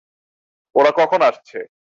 ওরা 0.75 0.91
কখন 0.91 1.19
আসছে? 1.21 1.57